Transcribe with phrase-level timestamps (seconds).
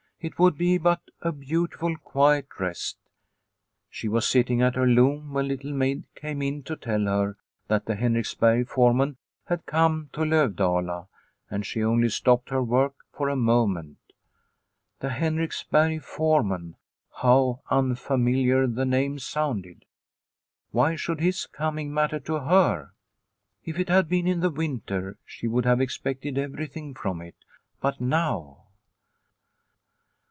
[0.23, 2.97] It would be but a beautiful, quiet rest.
[3.89, 7.37] She was sitting at her loom when Little Maid came in to tell her
[7.69, 9.17] that the Henriksberg foreman
[9.47, 11.07] had come to Lovdala,
[11.49, 13.97] and she only stopped her work for a moment."
[14.99, 16.75] The Henriksberg foreman"
[17.23, 19.85] how unfamiliar the name sounded.
[20.69, 22.91] Why should his coming matter to her?
[23.65, 27.37] If it had been in the winter she would have expected everything from it,
[27.79, 28.59] but now